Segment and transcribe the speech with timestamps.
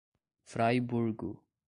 [0.45, 1.39] Fraiburgo